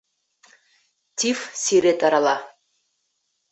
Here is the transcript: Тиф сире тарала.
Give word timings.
Тиф 1.17 1.39
сире 1.65 1.93
тарала. 1.99 2.37